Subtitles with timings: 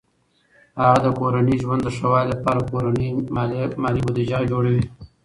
[0.81, 3.07] هغه د کورني ژوند د ښه والي لپاره د کورني
[3.83, 4.85] مالي بودیجه جوړوي.